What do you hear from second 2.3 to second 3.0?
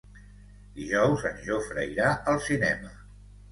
al cinema.